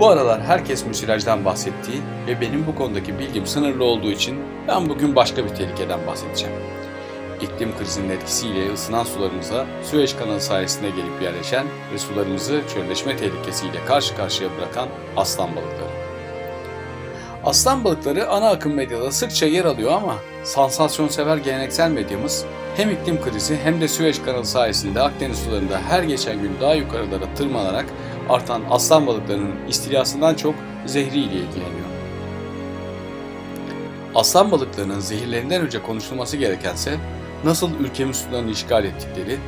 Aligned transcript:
Bu 0.00 0.08
aralar 0.08 0.42
herkes 0.42 0.86
müsilajdan 0.86 1.44
bahsettiği 1.44 2.02
ve 2.26 2.40
benim 2.40 2.66
bu 2.66 2.74
konudaki 2.74 3.18
bilgim 3.18 3.46
sınırlı 3.46 3.84
olduğu 3.84 4.10
için 4.10 4.38
ben 4.68 4.88
bugün 4.88 5.16
başka 5.16 5.44
bir 5.44 5.48
tehlikeden 5.48 6.06
bahsedeceğim. 6.06 6.54
İklim 7.40 7.78
krizinin 7.78 8.10
etkisiyle 8.10 8.72
ısınan 8.72 9.04
sularımıza 9.04 9.66
Süveyş 9.82 10.14
kanalı 10.14 10.40
sayesinde 10.40 10.90
gelip 10.90 11.22
yerleşen 11.22 11.66
ve 11.94 11.98
sularımızı 11.98 12.60
çölleşme 12.74 13.16
tehlikesiyle 13.16 13.84
karşı 13.86 14.16
karşıya 14.16 14.50
bırakan 14.58 14.88
aslan 15.16 15.48
balıkları. 15.56 15.90
Aslan 17.44 17.84
balıkları 17.84 18.28
ana 18.28 18.48
akım 18.48 18.74
medyada 18.74 19.12
sıkça 19.12 19.46
yer 19.46 19.64
alıyor 19.64 19.92
ama 19.92 20.14
sansasyonsever 20.44 21.36
geleneksel 21.36 21.90
medyamız 21.90 22.44
hem 22.76 22.90
iklim 22.90 23.22
krizi 23.22 23.58
hem 23.64 23.80
de 23.80 23.88
Süveyş 23.88 24.18
kanalı 24.18 24.44
sayesinde 24.44 25.02
Akdeniz 25.02 25.38
sularında 25.38 25.80
her 25.88 26.02
geçen 26.02 26.42
gün 26.42 26.52
daha 26.60 26.74
yukarılara 26.74 27.34
tırmanarak 27.36 27.86
artan 28.28 28.62
aslan 28.70 29.06
balıklarının 29.06 29.68
istilasından 29.68 30.34
çok 30.34 30.54
zehriyle 30.86 31.34
ilgileniyor. 31.34 31.88
Aslan 34.14 34.50
balıklarının 34.50 35.00
zehirlerinden 35.00 35.62
önce 35.62 35.82
konuşulması 35.82 36.36
gerekense 36.36 36.96
nasıl 37.44 37.70
ülkemiz 37.80 38.16
sularını 38.16 38.50
işgal 38.50 38.84
ettikleri, 38.84 39.38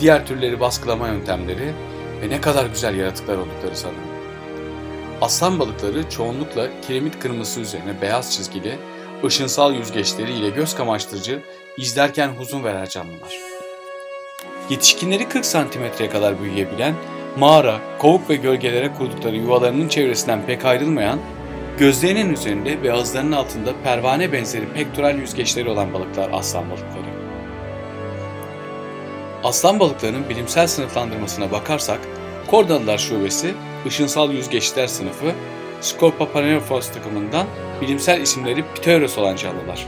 diğer 0.00 0.26
türleri 0.26 0.60
baskılama 0.60 1.08
yöntemleri 1.08 1.74
ve 2.22 2.28
ne 2.28 2.40
kadar 2.40 2.66
güzel 2.66 2.94
yaratıklar 2.94 3.36
oldukları 3.38 3.76
sanırım. 3.76 4.10
Aslan 5.20 5.58
balıkları 5.58 6.10
çoğunlukla 6.10 6.68
kiremit 6.80 7.18
kırmızısı 7.18 7.60
üzerine 7.60 8.00
beyaz 8.02 8.32
çizgili, 8.32 8.78
ışınsal 9.24 9.74
yüzgeçleri 9.74 10.32
ile 10.32 10.50
göz 10.50 10.74
kamaştırıcı, 10.74 11.42
izlerken 11.76 12.28
huzun 12.28 12.64
veren 12.64 12.86
canlılar. 12.86 13.38
Yetişkinleri 14.70 15.28
40 15.28 15.46
santimetreye 15.46 16.10
kadar 16.10 16.42
büyüyebilen, 16.42 16.94
mağara, 17.38 17.80
kovuk 17.98 18.30
ve 18.30 18.36
gölgelere 18.36 18.92
kurdukları 18.92 19.36
yuvalarının 19.36 19.88
çevresinden 19.88 20.46
pek 20.46 20.64
ayrılmayan, 20.64 21.18
gözlerinin 21.78 22.32
üzerinde 22.32 22.82
ve 22.82 22.92
ağızlarının 22.92 23.32
altında 23.32 23.72
pervane 23.84 24.32
benzeri 24.32 24.68
pektoral 24.68 25.18
yüzgeçleri 25.18 25.68
olan 25.68 25.94
balıklar 25.94 26.30
aslan 26.32 26.70
balıkları. 26.70 27.10
Aslan 29.44 29.80
balıklarının 29.80 30.28
bilimsel 30.28 30.66
sınıflandırmasına 30.66 31.52
bakarsak, 31.52 31.98
Kordalılar 32.46 32.98
Şubesi, 32.98 33.54
ışınsal 33.86 34.32
yüzgeçler 34.32 34.86
sınıfı, 34.86 35.32
Scorpapanerophos 35.80 36.92
takımından 36.92 37.46
bilimsel 37.80 38.20
isimleri 38.20 38.64
Pteros 38.74 39.18
olan 39.18 39.36
canlılar. 39.36 39.86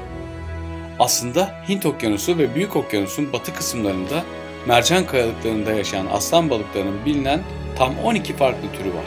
Aslında 0.98 1.50
Hint 1.68 1.86
Okyanusu 1.86 2.38
ve 2.38 2.54
Büyük 2.54 2.76
Okyanus'un 2.76 3.32
batı 3.32 3.54
kısımlarında 3.54 4.22
mercan 4.66 5.06
kayalıklarında 5.06 5.72
yaşayan 5.72 6.06
aslan 6.12 6.50
balıklarının 6.50 7.04
bilinen 7.06 7.40
tam 7.76 7.98
12 8.04 8.36
farklı 8.36 8.72
türü 8.72 8.94
var. 8.94 9.04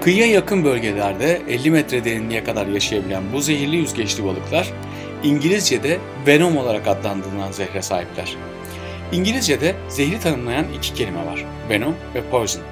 Kıyıya 0.00 0.26
yakın 0.26 0.64
bölgelerde 0.64 1.42
50 1.48 1.70
metre 1.70 2.04
derinliğe 2.04 2.44
kadar 2.44 2.66
yaşayabilen 2.66 3.22
bu 3.32 3.40
zehirli 3.40 3.76
yüzgeçli 3.76 4.24
balıklar 4.24 4.72
İngilizce'de 5.22 5.98
venom 6.26 6.56
olarak 6.56 6.88
adlandırılan 6.88 7.52
zehre 7.52 7.82
sahipler. 7.82 8.36
İngilizce'de 9.12 9.74
zehri 9.88 10.20
tanımlayan 10.20 10.66
iki 10.78 10.94
kelime 10.94 11.26
var. 11.26 11.44
Venom 11.70 11.94
ve 12.14 12.22
poison. 12.30 12.62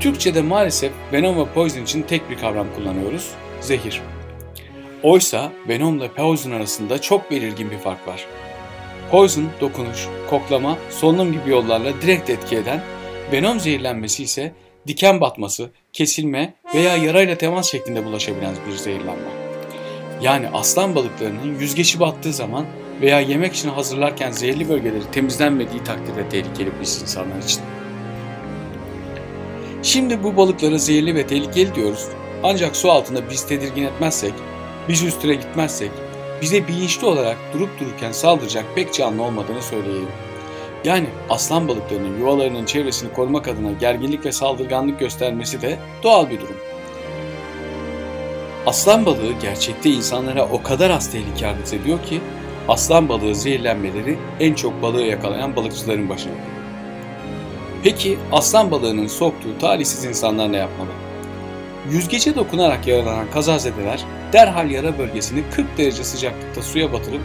Türkçe'de 0.00 0.42
maalesef 0.42 0.92
venom 1.12 1.38
ve 1.40 1.44
poison 1.54 1.82
için 1.82 2.02
tek 2.02 2.30
bir 2.30 2.38
kavram 2.38 2.66
kullanıyoruz. 2.76 3.30
Zehir. 3.60 4.02
Oysa 5.02 5.52
venom 5.68 5.96
ile 5.96 6.08
poison 6.08 6.50
arasında 6.50 7.00
çok 7.00 7.30
belirgin 7.30 7.70
bir 7.70 7.78
fark 7.78 8.08
var. 8.08 8.26
Poison, 9.10 9.48
dokunuş, 9.60 10.06
koklama, 10.30 10.78
solunum 10.90 11.32
gibi 11.32 11.50
yollarla 11.50 12.02
direkt 12.02 12.30
etki 12.30 12.56
eden, 12.56 12.80
venom 13.32 13.60
zehirlenmesi 13.60 14.22
ise 14.22 14.52
diken 14.86 15.20
batması, 15.20 15.70
kesilme 15.92 16.54
veya 16.74 16.96
yarayla 16.96 17.38
temas 17.38 17.70
şeklinde 17.70 18.04
bulaşabilen 18.04 18.54
bir 18.68 18.76
zehirlenme. 18.76 19.28
Yani 20.22 20.48
aslan 20.48 20.94
balıklarının 20.94 21.58
yüzgeçi 21.60 22.00
battığı 22.00 22.32
zaman 22.32 22.66
veya 23.00 23.20
yemek 23.20 23.54
için 23.54 23.68
hazırlarken 23.68 24.30
zehirli 24.30 24.68
bölgeleri 24.68 25.10
temizlenmediği 25.12 25.84
takdirde 25.84 26.28
tehlikeli 26.28 26.70
biz 26.80 27.02
insanlar 27.02 27.38
için. 27.38 27.60
Şimdi 29.82 30.22
bu 30.22 30.36
balıkları 30.36 30.78
zehirli 30.78 31.14
ve 31.14 31.26
tehlikeli 31.26 31.74
diyoruz. 31.74 32.08
Ancak 32.42 32.76
su 32.76 32.90
altında 32.90 33.30
biz 33.30 33.46
tedirgin 33.46 33.82
etmezsek, 33.82 34.32
biz 34.88 35.02
üstüne 35.02 35.34
gitmezsek, 35.34 35.90
bize 36.42 36.68
bilinçli 36.68 37.06
olarak 37.06 37.36
durup 37.54 37.80
dururken 37.80 38.12
saldıracak 38.12 38.64
pek 38.74 38.94
canlı 38.94 39.22
olmadığını 39.22 39.62
söyleyeyim. 39.62 40.08
Yani 40.84 41.06
aslan 41.30 41.68
balıklarının 41.68 42.18
yuvalarının 42.18 42.64
çevresini 42.64 43.12
korumak 43.12 43.48
adına 43.48 43.72
gerginlik 43.72 44.24
ve 44.24 44.32
saldırganlık 44.32 45.00
göstermesi 45.00 45.62
de 45.62 45.78
doğal 46.02 46.30
bir 46.30 46.40
durum. 46.40 46.56
Aslan 48.66 49.06
balığı 49.06 49.32
gerçekte 49.42 49.90
insanlara 49.90 50.48
o 50.48 50.62
kadar 50.62 50.90
az 50.90 51.10
tehlike 51.10 51.46
arz 51.46 51.72
ediyor 51.72 52.02
ki 52.02 52.20
aslan 52.68 53.08
balığı 53.08 53.34
zehirlenmeleri 53.34 54.18
en 54.40 54.54
çok 54.54 54.82
balığı 54.82 55.02
yakalayan 55.02 55.56
balıkçıların 55.56 56.08
başına. 56.08 56.32
Peki 57.82 58.18
aslan 58.32 58.70
balığının 58.70 59.06
soktuğu 59.06 59.58
talihsiz 59.58 60.04
insanlar 60.04 60.52
ne 60.52 60.56
yapmalı? 60.56 61.05
Yüzgece 61.90 62.34
dokunarak 62.34 62.86
yaralanan 62.86 63.30
kazazedeler 63.30 64.04
derhal 64.32 64.70
yara 64.70 64.98
bölgesini 64.98 65.42
40 65.50 65.78
derece 65.78 66.04
sıcaklıkta 66.04 66.62
suya 66.62 66.92
batırıp 66.92 67.20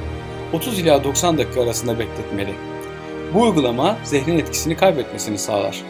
30 0.53 0.79
ila 0.79 1.03
90 1.03 1.38
dakika 1.38 1.63
arasında 1.63 1.99
bekletmeli. 1.99 2.53
Bu 3.33 3.41
uygulama 3.41 3.97
zehrin 4.03 4.39
etkisini 4.39 4.75
kaybetmesini 4.75 5.38
sağlar. 5.38 5.81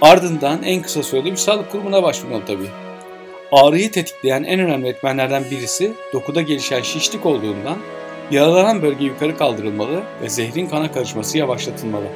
Ardından 0.00 0.62
en 0.62 0.82
kısa 0.82 1.02
sürede 1.02 1.30
bir 1.30 1.36
sağlık 1.36 1.70
kurumuna 1.70 2.02
başvurmalı 2.02 2.42
tabii. 2.46 2.68
Ağrıyı 3.52 3.90
tetikleyen 3.90 4.44
en 4.44 4.60
önemli 4.60 4.88
etmenlerden 4.88 5.44
birisi 5.50 5.92
dokuda 6.12 6.42
gelişen 6.42 6.82
şişlik 6.82 7.26
olduğundan 7.26 7.76
yaralanan 8.30 8.82
bölge 8.82 9.04
yukarı 9.04 9.36
kaldırılmalı 9.36 10.02
ve 10.22 10.28
zehrin 10.28 10.66
kana 10.66 10.92
karışması 10.92 11.38
yavaşlatılmalı. 11.38 12.06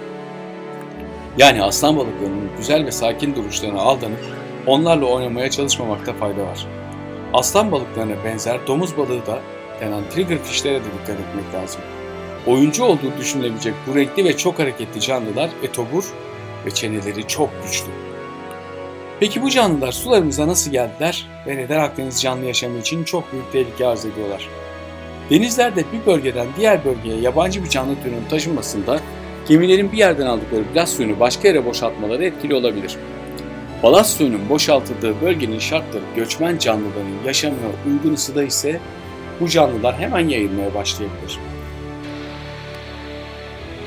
Yani 1.38 1.62
aslan 1.62 1.96
balıklarının 1.96 2.50
güzel 2.58 2.86
ve 2.86 2.92
sakin 2.92 3.34
duruşlarına 3.34 3.80
aldanıp 3.80 4.45
onlarla 4.66 5.06
oynamaya 5.06 5.50
çalışmamakta 5.50 6.12
fayda 6.12 6.46
var. 6.46 6.66
Aslan 7.32 7.72
balıklarına 7.72 8.24
benzer 8.24 8.66
domuz 8.66 8.96
balığı 8.96 9.26
da 9.26 9.40
denen 9.80 10.02
triggerfishlere 10.10 10.74
de 10.74 10.84
dikkat 10.84 11.20
etmek 11.20 11.54
lazım. 11.54 11.80
Oyuncu 12.46 12.84
olduğu 12.84 13.18
düşünülebilecek 13.18 13.74
bu 13.86 13.94
renkli 13.94 14.24
ve 14.24 14.36
çok 14.36 14.58
hareketli 14.58 15.00
canlılar 15.00 15.50
etobur 15.62 16.04
ve 16.66 16.70
çeneleri 16.70 17.26
çok 17.26 17.50
güçlü. 17.64 17.90
Peki 19.20 19.42
bu 19.42 19.50
canlılar 19.50 19.92
sularımıza 19.92 20.46
nasıl 20.46 20.70
geldiler 20.70 21.26
ve 21.46 21.56
neden 21.56 21.80
Akdeniz 21.80 22.22
canlı 22.22 22.44
yaşamı 22.44 22.78
için 22.78 23.04
çok 23.04 23.32
büyük 23.32 23.52
tehlike 23.52 23.86
arz 23.86 24.04
ediyorlar? 24.04 24.48
Denizlerde 25.30 25.84
bir 25.92 26.06
bölgeden 26.06 26.46
diğer 26.56 26.84
bölgeye 26.84 27.20
yabancı 27.20 27.64
bir 27.64 27.68
canlı 27.68 28.02
türünün 28.02 28.24
taşınmasında 28.30 29.00
gemilerin 29.48 29.92
bir 29.92 29.98
yerden 29.98 30.26
aldıkları 30.26 30.62
balast 30.74 30.96
suyunu 30.96 31.20
başka 31.20 31.48
yere 31.48 31.64
boşaltmaları 31.64 32.24
etkili 32.24 32.54
olabilir. 32.54 32.96
Balast 33.82 34.16
suyunun 34.16 34.48
boşaltıldığı 34.48 35.20
bölgenin 35.20 35.58
şartları 35.58 36.02
göçmen 36.16 36.58
canlıların 36.58 37.26
yaşamına 37.26 37.68
uygun 37.86 38.14
ısıda 38.14 38.44
ise 38.44 38.80
bu 39.40 39.48
canlılar 39.48 39.98
hemen 39.98 40.28
yayılmaya 40.28 40.74
başlayabilir. 40.74 41.38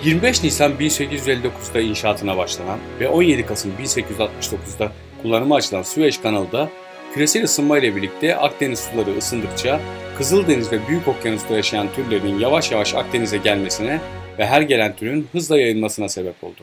25 0.03 0.43
Nisan 0.43 0.71
1859'da 0.71 1.81
inşaatına 1.81 2.37
başlanan 2.37 2.79
ve 2.99 3.07
17 3.07 3.45
Kasım 3.45 3.71
1869'da 3.81 4.91
kullanıma 5.21 5.55
açılan 5.55 5.83
Süveyş 5.83 6.17
kanalı 6.17 6.51
da 6.51 6.69
küresel 7.13 7.43
ısınma 7.43 7.77
ile 7.77 7.95
birlikte 7.95 8.35
Akdeniz 8.35 8.79
suları 8.79 9.17
ısındıkça 9.17 9.79
Kızıldeniz 10.17 10.71
ve 10.71 10.87
Büyük 10.87 11.07
Okyanus'ta 11.07 11.55
yaşayan 11.55 11.87
türlerin 11.95 12.39
yavaş 12.39 12.71
yavaş 12.71 12.95
Akdeniz'e 12.95 13.37
gelmesine 13.37 13.99
ve 14.37 14.45
her 14.45 14.61
gelen 14.61 14.95
türün 14.95 15.27
hızla 15.31 15.59
yayılmasına 15.59 16.09
sebep 16.09 16.43
oldu. 16.43 16.61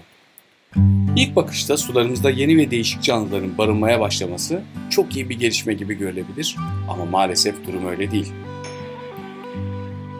İlk 1.16 1.36
bakışta 1.36 1.76
sularımızda 1.76 2.30
yeni 2.30 2.56
ve 2.56 2.70
değişik 2.70 3.02
canlıların 3.02 3.58
barınmaya 3.58 4.00
başlaması 4.00 4.62
çok 4.90 5.16
iyi 5.16 5.28
bir 5.28 5.38
gelişme 5.38 5.74
gibi 5.74 5.94
görülebilir 5.94 6.56
ama 6.88 7.04
maalesef 7.04 7.66
durum 7.66 7.86
öyle 7.86 8.10
değil. 8.10 8.32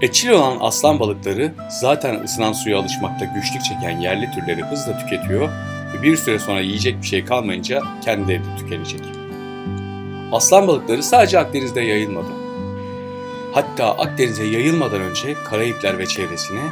Etçil 0.03 0.29
olan 0.29 0.57
aslan 0.61 1.01
balıkları 1.01 1.55
zaten 1.81 2.25
ısınan 2.25 2.53
suya 2.53 2.79
alışmakta 2.79 3.25
güçlük 3.25 3.65
çeken 3.65 4.01
yerli 4.01 4.31
türleri 4.31 4.63
hızla 4.63 4.99
tüketiyor 4.99 5.49
ve 5.95 6.03
bir 6.03 6.17
süre 6.17 6.39
sonra 6.39 6.61
yiyecek 6.61 7.03
bir 7.03 7.07
şey 7.07 7.25
kalmayınca 7.25 7.83
kendileri 8.05 8.39
de 8.39 8.57
tükenecek. 8.59 9.01
Aslan 10.33 10.69
balıkları 10.69 11.03
sadece 11.03 11.39
Akdeniz'de 11.39 11.81
yayılmadı. 11.81 12.31
Hatta 13.53 13.91
Akdeniz'e 13.91 14.45
yayılmadan 14.45 15.01
önce 15.01 15.35
Karayipler 15.35 15.99
ve 15.99 16.07
çevresine, 16.07 16.63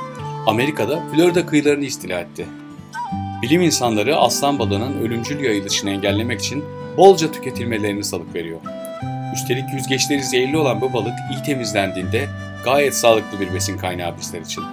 Amerika'da 0.47 1.03
Florida 1.13 1.47
kıyılarını 1.47 1.85
istila 1.85 2.21
etti. 2.21 2.47
Bilim 3.45 3.63
insanları 3.63 4.17
aslan 4.17 4.59
balığının 4.59 5.01
ölümcül 5.01 5.45
yayılışını 5.45 5.91
engellemek 5.91 6.41
için 6.41 6.65
bolca 6.97 7.33
tüketilmelerini 7.33 8.05
salık 8.05 8.35
veriyor. 8.35 8.61
Üstelik 9.35 9.65
yüzgeçleri 9.73 10.23
zehirli 10.23 10.57
olan 10.57 10.81
bu 10.81 10.93
balık 10.93 11.15
iyi 11.31 11.43
temizlendiğinde 11.43 12.29
gayet 12.65 12.95
sağlıklı 12.95 13.41
bir 13.41 13.55
besin 13.55 13.79
kaynağı 13.79 14.19
bizler 14.19 14.41
için. 14.41 14.65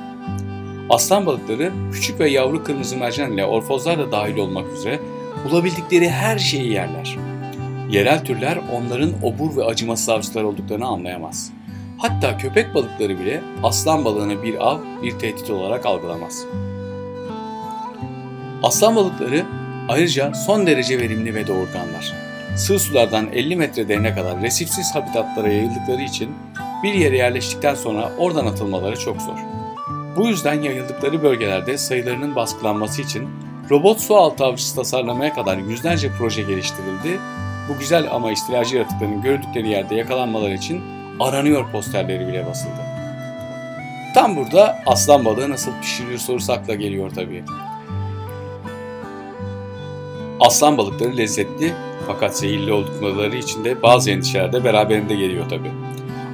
Aslan 0.90 1.26
balıkları 1.26 1.72
küçük 1.94 2.20
ve 2.20 2.30
yavru 2.30 2.64
kırmızı 2.64 2.98
mercan 2.98 3.32
ile 3.32 3.46
orfozlar 3.46 4.00
da 4.00 4.12
dahil 4.12 4.38
olmak 4.38 4.74
üzere 4.78 5.00
bulabildikleri 5.46 6.10
her 6.10 6.40
şeyi 6.40 6.72
yerler. 6.72 7.18
Yerel 7.90 8.26
türler 8.26 8.60
onların 8.74 9.12
obur 9.24 9.58
ve 9.58 9.64
acımasız 9.64 10.10
avcılar 10.10 10.44
olduklarını 10.44 10.86
anlayamaz. 10.86 11.52
Hatta 11.98 12.38
köpek 12.38 12.76
balıkları 12.76 13.20
bile 13.20 13.42
aslan 13.64 14.06
balığını 14.06 14.44
bir 14.44 14.68
av, 14.68 14.80
bir 15.04 15.12
tehdit 15.12 15.50
olarak 15.50 15.86
algılamaz. 15.86 16.46
Aslan 18.64 18.96
balıkları 18.96 19.46
ayrıca 19.90 20.34
son 20.34 20.68
derece 20.68 21.00
verimli 21.00 21.36
ve 21.36 21.48
doğurganlar. 21.48 22.14
Sığ 22.56 22.80
sulardan 22.80 23.28
50 23.34 23.56
metre 23.56 23.88
derine 23.88 24.16
kadar 24.16 24.42
resifsiz 24.42 24.96
habitatlara 24.96 25.48
yayıldıkları 25.48 26.02
için 26.02 26.30
bir 26.84 26.94
yere 26.94 27.18
yerleştikten 27.18 27.76
sonra 27.76 28.12
oradan 28.18 28.46
atılmaları 28.46 29.00
çok 29.00 29.22
zor. 29.22 29.38
Bu 30.18 30.28
yüzden 30.28 30.62
yayıldıkları 30.62 31.24
bölgelerde 31.24 31.78
sayılarının 31.78 32.36
baskılanması 32.36 33.02
için 33.02 33.30
robot 33.70 34.00
su 34.00 34.16
altı 34.16 34.46
avcısı 34.46 34.76
tasarlamaya 34.76 35.34
kadar 35.34 35.58
yüzlerce 35.58 36.12
proje 36.18 36.42
geliştirildi. 36.42 37.20
Bu 37.70 37.80
güzel 37.80 38.08
ama 38.12 38.32
istilacı 38.32 38.76
yaratıkların 38.76 39.22
gördükleri 39.22 39.70
yerde 39.70 39.96
yakalanmaları 39.96 40.54
için 40.54 40.82
aranıyor 41.20 41.72
posterleri 41.72 42.28
bile 42.28 42.46
basıldı. 42.46 42.82
Tam 44.14 44.36
burada 44.36 44.80
aslan 44.86 45.26
balığı 45.26 45.50
nasıl 45.50 45.72
pişirilir 45.82 46.18
sorusu 46.18 46.54
akla 46.54 46.76
geliyor 46.76 47.12
tabii. 47.16 47.44
Aslan 50.42 50.78
balıkları 50.78 51.18
lezzetli 51.18 51.74
fakat 52.08 52.38
zehirli 52.38 52.74
oldukları 52.74 53.38
için 53.38 53.64
de 53.64 53.82
bazı 53.82 54.12
endişeler 54.12 54.54
de 54.54 54.64
beraberinde 54.64 55.16
geliyor 55.16 55.50
tabii. 55.50 55.72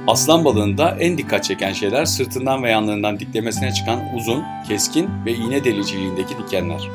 Aslan 0.06 0.44
balığında 0.44 0.96
en 1.00 1.18
dikkat 1.18 1.44
çeken 1.44 1.72
şeyler 1.72 2.04
sırtından 2.04 2.62
ve 2.62 2.70
yanlarından 2.70 3.18
diklemesine 3.18 3.72
çıkan 3.72 4.14
uzun, 4.16 4.44
keskin 4.68 5.10
ve 5.26 5.32
iğne 5.32 5.64
deliciliğindeki 5.64 6.38
dikenler. 6.38 6.90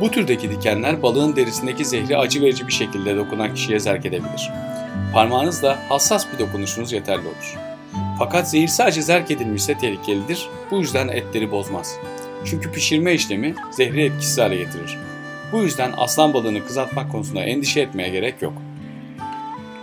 Bu 0.00 0.10
türdeki 0.10 0.50
dikenler 0.50 1.02
balığın 1.02 1.36
derisindeki 1.36 1.84
zehri 1.84 2.16
acı 2.16 2.42
verici 2.42 2.66
bir 2.66 2.72
şekilde 2.72 3.16
dokunan 3.16 3.54
kişiye 3.54 3.80
zerk 3.80 4.06
edebilir. 4.06 4.50
Parmağınızla 5.12 5.78
hassas 5.88 6.26
bir 6.32 6.38
dokunuşunuz 6.38 6.92
yeterli 6.92 7.26
olur. 7.26 7.58
Fakat 8.18 8.50
zehir 8.50 8.68
sadece 8.68 9.02
zerk 9.02 9.30
edilmişse 9.30 9.78
tehlikelidir, 9.78 10.48
bu 10.70 10.78
yüzden 10.78 11.08
etleri 11.08 11.50
bozmaz. 11.50 11.96
Çünkü 12.44 12.72
pişirme 12.72 13.14
işlemi 13.14 13.54
zehri 13.70 14.04
etkisiz 14.04 14.38
hale 14.38 14.56
getirir. 14.56 14.98
Bu 15.52 15.62
yüzden 15.62 15.92
aslan 15.96 16.34
balığını 16.34 16.66
kızartmak 16.66 17.12
konusunda 17.12 17.42
endişe 17.42 17.80
etmeye 17.80 18.08
gerek 18.08 18.42
yok. 18.42 18.52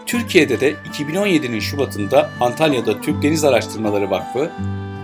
Türkiye'de 0.05 0.59
de 0.59 0.73
2017'nin 0.73 1.59
Şubat'ında 1.59 2.29
Antalya'da 2.39 3.01
Türk 3.01 3.23
Deniz 3.23 3.43
Araştırmaları 3.43 4.09
Vakfı, 4.11 4.51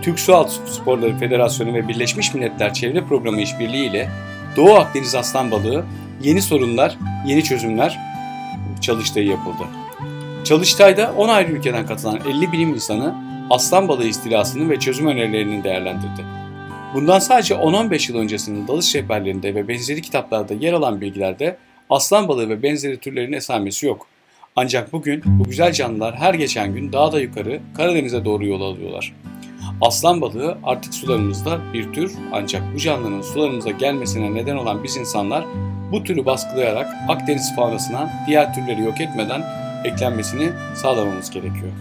Türk 0.02 0.20
Sualtı 0.20 0.52
Sporları 0.72 1.18
Federasyonu 1.18 1.74
ve 1.74 1.88
Birleşmiş 1.88 2.34
Milletler 2.34 2.74
Çevre 2.74 3.04
Programı 3.04 3.40
işbirliği 3.40 3.90
ile 3.90 4.08
Doğu 4.56 4.74
Akdeniz 4.74 5.14
aslan 5.14 5.50
balığı 5.50 5.84
yeni 6.22 6.42
sorunlar, 6.42 6.98
yeni 7.26 7.44
çözümler 7.44 7.98
çalıştayı 8.80 9.26
yapıldı. 9.26 9.62
Çalıştayda 10.44 11.12
10 11.16 11.28
ayrı 11.28 11.52
ülkeden 11.52 11.86
katılan 11.86 12.18
50 12.28 12.52
bilim 12.52 12.74
insanı 12.74 13.14
aslan 13.50 13.88
balığı 13.88 14.06
istilasını 14.06 14.70
ve 14.70 14.80
çözüm 14.80 15.06
önerilerini 15.06 15.64
değerlendirdi. 15.64 16.39
Bundan 16.94 17.18
sadece 17.18 17.54
10-15 17.54 18.12
yıl 18.12 18.18
öncesinin 18.18 18.68
dalış 18.68 18.94
rehberlerinde 18.94 19.54
ve 19.54 19.68
benzeri 19.68 20.02
kitaplarda 20.02 20.54
yer 20.54 20.72
alan 20.72 21.00
bilgilerde 21.00 21.56
aslan 21.90 22.28
balığı 22.28 22.48
ve 22.48 22.62
benzeri 22.62 22.96
türlerin 22.96 23.32
esamesi 23.32 23.86
yok. 23.86 24.06
Ancak 24.56 24.92
bugün 24.92 25.22
bu 25.26 25.44
güzel 25.44 25.72
canlılar 25.72 26.16
her 26.16 26.34
geçen 26.34 26.74
gün 26.74 26.92
daha 26.92 27.12
da 27.12 27.20
yukarı 27.20 27.60
Karadeniz'e 27.76 28.24
doğru 28.24 28.46
yol 28.46 28.60
alıyorlar. 28.60 29.12
Aslan 29.80 30.20
balığı 30.20 30.58
artık 30.64 30.94
sularımızda 30.94 31.58
bir 31.72 31.92
tür 31.92 32.12
ancak 32.32 32.74
bu 32.74 32.78
canlının 32.78 33.22
sularımıza 33.22 33.70
gelmesine 33.70 34.34
neden 34.34 34.56
olan 34.56 34.84
biz 34.84 34.96
insanlar 34.96 35.44
bu 35.92 36.04
türü 36.04 36.26
baskılayarak 36.26 36.88
Akdeniz 37.08 37.56
faunasına 37.56 38.10
diğer 38.26 38.54
türleri 38.54 38.82
yok 38.82 39.00
etmeden 39.00 39.42
eklenmesini 39.84 40.50
sağlamamız 40.74 41.30
gerekiyor. 41.30 41.72